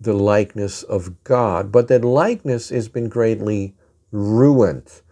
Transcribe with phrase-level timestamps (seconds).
[0.00, 3.74] the likeness of God, but that likeness has been greatly
[4.10, 5.02] ruined.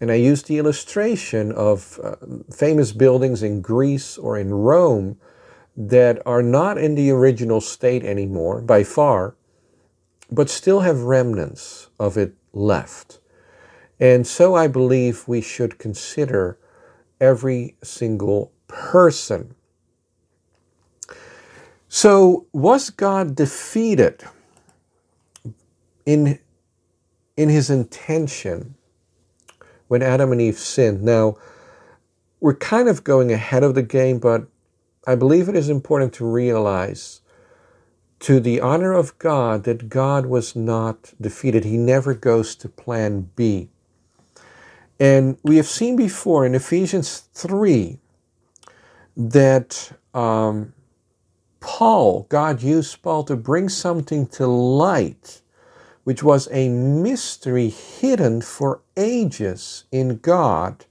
[0.00, 2.16] And I used the illustration of uh,
[2.54, 5.18] famous buildings in Greece or in Rome
[5.76, 9.35] that are not in the original state anymore by far,
[10.30, 13.20] but still have remnants of it left.
[13.98, 16.58] And so I believe we should consider
[17.20, 19.54] every single person.
[21.88, 24.24] So, was God defeated
[26.04, 26.38] in,
[27.36, 28.74] in his intention
[29.88, 31.02] when Adam and Eve sinned?
[31.02, 31.36] Now,
[32.40, 34.46] we're kind of going ahead of the game, but
[35.06, 37.20] I believe it is important to realize
[38.20, 41.64] to the honor of God that God was not defeated.
[41.64, 43.68] He never goes to plan B.
[44.98, 47.98] And we have seen before in Ephesians 3
[49.16, 50.72] that um,
[51.60, 55.42] Paul, God used Paul to bring something to light,
[56.04, 60.86] which was a mystery hidden for ages in God,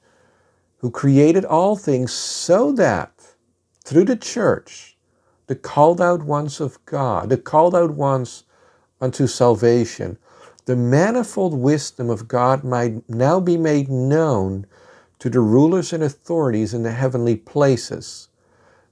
[0.78, 3.12] who created all things so that
[3.84, 4.95] through the church,
[5.48, 8.44] the called out ones of God, the called out ones
[9.00, 10.18] unto salvation,
[10.66, 14.66] the manifold wisdom of God might now be made known
[15.20, 18.30] to the rulers and authorities in the heavenly places.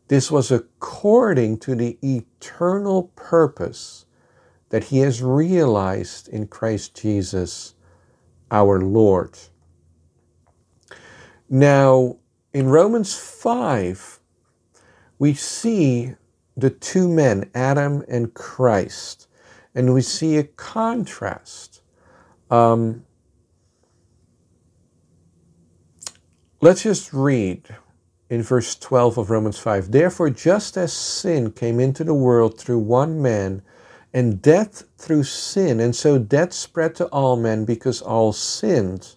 [0.07, 4.05] This was according to the eternal purpose
[4.69, 7.73] that He has realized in Christ Jesus
[8.51, 9.37] our Lord.
[11.49, 12.17] Now,
[12.53, 14.19] in Romans 5,
[15.17, 16.15] we see
[16.55, 19.27] the two men, Adam and Christ,
[19.73, 21.81] and we see a contrast.
[22.51, 23.05] Um,
[26.61, 27.75] let's just read
[28.29, 29.91] in verse 12 of Romans 5.
[29.91, 33.61] Therefore, just as sin came into the world through one man,
[34.13, 39.15] and death through sin, and so death spread to all men because all sinned.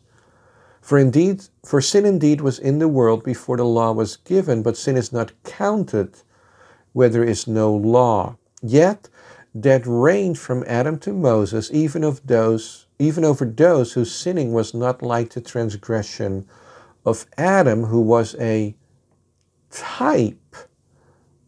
[0.80, 4.76] For indeed, for sin indeed was in the world before the law was given, but
[4.76, 6.16] sin is not counted
[6.96, 8.38] where there is no law.
[8.62, 9.10] Yet
[9.54, 14.72] that reigned from Adam to Moses, even of those, even over those whose sinning was
[14.72, 16.48] not like the transgression
[17.04, 18.74] of Adam, who was a
[19.70, 20.56] type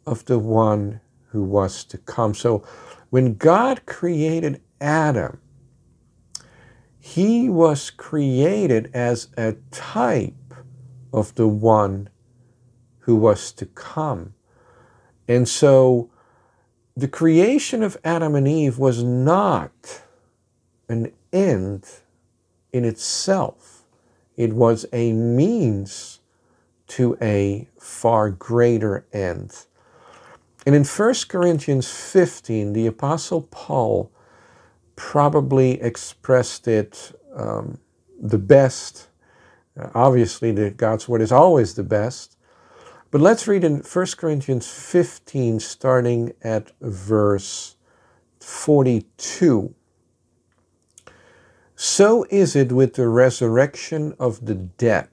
[0.06, 2.34] of the one who was to come.
[2.34, 2.62] So
[3.08, 5.40] when God created Adam,
[7.00, 10.52] he was created as a type
[11.10, 12.10] of the one
[12.98, 14.34] who was to come.
[15.28, 16.10] And so
[16.96, 20.02] the creation of Adam and Eve was not
[20.88, 21.86] an end
[22.72, 23.84] in itself,
[24.36, 26.20] it was a means
[26.86, 29.66] to a far greater end.
[30.66, 34.10] And in 1 Corinthians 15, the Apostle Paul
[34.96, 37.78] probably expressed it um,
[38.20, 39.08] the best.
[39.94, 42.37] Obviously, the, God's word is always the best.
[43.10, 47.76] But let's read in 1 Corinthians 15, starting at verse
[48.40, 49.74] 42.
[51.74, 55.08] So is it with the resurrection of the dead.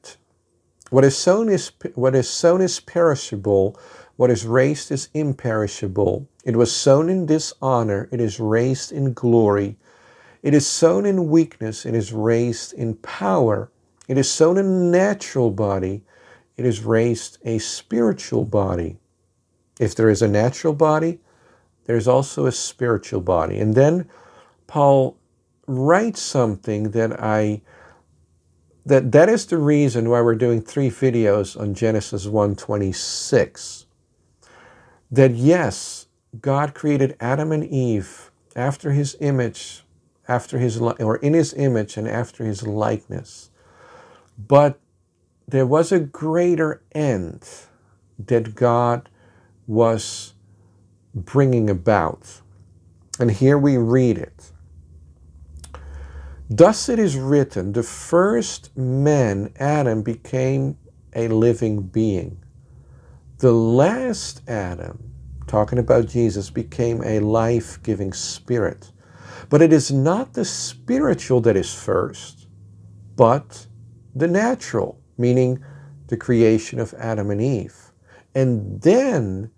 [0.89, 3.80] What is sown is, what is sown is perishable,
[4.18, 6.27] what is raised is imperishable.
[6.44, 9.77] It was sown in dishonor, it is raised in glory.
[10.44, 13.71] It is sown in weakness, it is raised in power.
[14.09, 16.03] It is sown in a natural body,
[16.57, 18.98] it is raised a spiritual body.
[19.80, 21.19] If there is a natural body,
[21.86, 23.60] there's also a spiritual body.
[23.60, 24.10] And then
[24.68, 25.18] Paul
[25.68, 27.62] writes something that I
[28.86, 33.86] that that is the reason why we're doing three videos on Genesis 1:26.
[35.12, 36.06] That yes,
[36.40, 39.86] God created Adam and Eve after his image,
[40.28, 43.50] after his or in his image and after his likeness.
[44.38, 44.80] But
[45.47, 47.47] there was a greater end
[48.18, 49.09] that God
[49.68, 50.33] was
[51.13, 52.42] bringing about.
[53.19, 54.51] And here we read it.
[56.50, 60.77] Thus it is written, the first man, Adam, became
[61.15, 62.44] a living being.
[63.39, 65.12] The last Adam,
[65.48, 68.91] talking about Jesus, became a life giving spirit.
[69.50, 72.48] But it is not the spiritual that is first,
[73.15, 73.68] but
[74.13, 75.63] the natural, meaning
[76.07, 77.91] the creation of Adam and Eve.
[78.33, 79.51] And then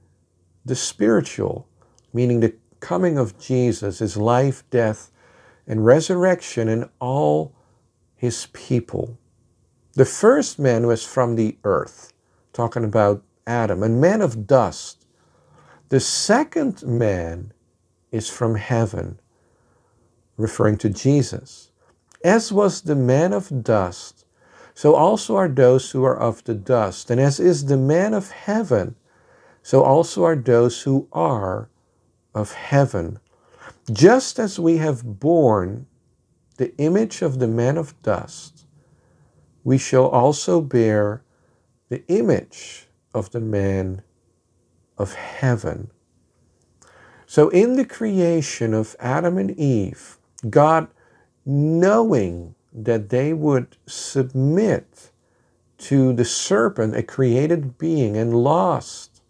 [0.66, 1.68] the spiritual,
[2.14, 5.12] meaning the coming of Jesus, his life, death,
[5.66, 7.54] and resurrection, and all
[8.16, 9.18] his people.
[9.94, 12.14] The first man was from the earth,
[12.54, 15.06] talking about Adam, a man of dust.
[15.90, 17.54] The second man
[18.12, 19.20] is from heaven,
[20.38, 21.72] referring to Jesus.
[22.24, 24.26] As was the man of dust,
[24.78, 27.10] so also are those who are of the dust.
[27.10, 28.94] And as is the man of heaven,
[29.64, 31.68] so also are those who are
[32.36, 33.18] of heaven.
[33.92, 35.88] Just as we have borne
[36.58, 38.68] the image of the man of dust,
[39.64, 41.24] we shall also bear
[41.90, 42.86] the image
[43.16, 44.04] of the man
[44.96, 45.90] of heaven.
[47.26, 50.20] So, in the creation of Adam and Eve,
[50.52, 50.88] God,
[51.48, 55.12] knowing that they would submit
[55.80, 59.22] to the serpent, a created being, and lost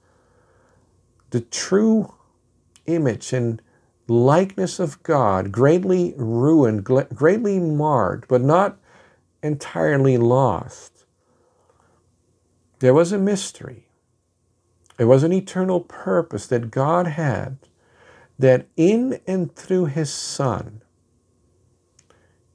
[1.30, 2.14] the true
[2.86, 3.62] image and
[4.08, 8.78] likeness of God, greatly ruined, greatly marred, but not
[9.44, 11.06] entirely lost.
[12.80, 13.88] There was a mystery.
[14.98, 17.58] There was an eternal purpose that God had
[18.40, 20.82] that in and through His Son,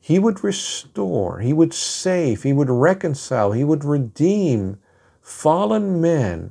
[0.04, 4.78] he would restore, He would save, He would reconcile, He would redeem
[5.20, 6.50] fallen men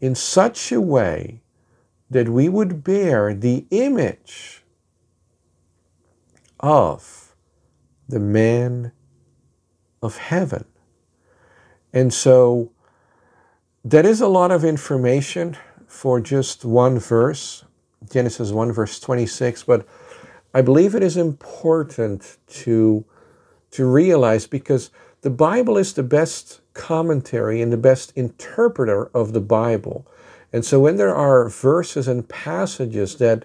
[0.00, 1.42] in such a way
[2.08, 4.64] that we would bear the image
[6.58, 7.34] of
[8.08, 8.92] the man
[10.00, 10.64] of heaven.
[11.92, 12.72] And so
[13.84, 17.66] that is a lot of information for just one verse,
[18.10, 19.86] Genesis 1, verse 26, but
[20.56, 23.04] I believe it is important to,
[23.72, 29.40] to realize because the Bible is the best commentary and the best interpreter of the
[29.42, 30.06] Bible.
[30.54, 33.44] And so when there are verses and passages that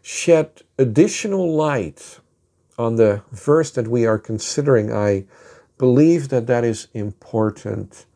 [0.00, 2.20] shed additional light
[2.78, 5.26] on the verse that we are considering, I
[5.76, 8.06] believe that that is important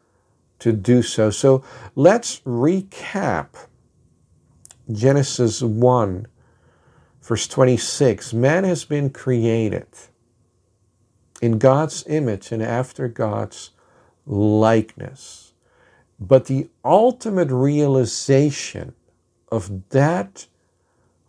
[0.60, 1.28] to do so.
[1.28, 1.62] So
[1.94, 3.48] let's recap
[4.90, 6.26] Genesis 1
[7.22, 9.86] Verse 26 Man has been created
[11.40, 13.70] in God's image and after God's
[14.26, 15.52] likeness.
[16.18, 18.94] But the ultimate realization
[19.50, 20.46] of that,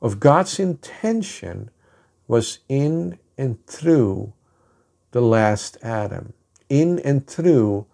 [0.01, 1.69] of God's intention,
[2.27, 4.33] was in and through
[5.11, 6.33] the last Adam,
[6.69, 7.85] in and through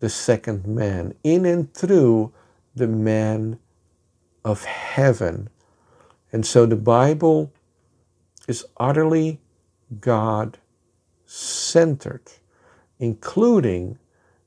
[0.00, 2.32] the second man, in and through
[2.74, 3.58] the man
[4.44, 5.48] of heaven
[6.32, 7.52] and so the Bible
[8.48, 9.40] is utterly
[10.00, 10.58] God
[11.26, 12.22] centered,
[12.98, 13.98] including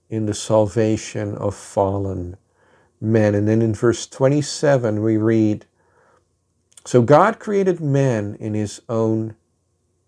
[0.09, 2.37] in the salvation of fallen
[2.99, 3.35] men.
[3.35, 5.65] And then in verse 27, we read
[6.85, 9.35] So God created man in his own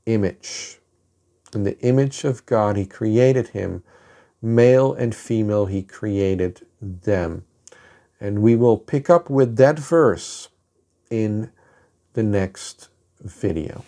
[0.05, 0.79] image.
[1.53, 3.83] In the image of God, he created him.
[4.41, 7.45] Male and female, he created them.
[8.19, 10.49] And we will pick up with that verse
[11.09, 11.51] in
[12.17, 12.89] the next
[13.21, 13.83] video.